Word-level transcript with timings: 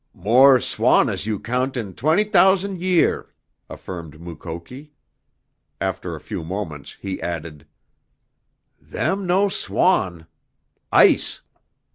"More 0.15 0.59
swan 0.59 1.09
as 1.09 1.27
you 1.27 1.39
count 1.39 1.77
in 1.77 1.93
twent' 1.93 2.31
t'ous'nd 2.31 2.79
year!" 2.81 3.35
affirmed 3.69 4.19
Mukoki. 4.19 4.93
After 5.79 6.15
a 6.15 6.19
few 6.19 6.43
moments 6.43 6.97
he 6.99 7.21
added, 7.21 7.67
"Them 8.79 9.27
no 9.27 9.47
swan. 9.47 10.25
Ice!" 10.91 11.41